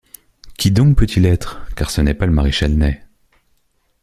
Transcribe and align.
Qui 0.57 0.71
donc 0.71 0.97
peut-il 0.97 1.27
être? 1.27 1.63
car 1.75 1.91
ce 1.91 2.01
n’est 2.01 2.15
pas 2.15 2.25
le 2.25 2.31
maréchal 2.31 2.71
Ney. 2.73 3.03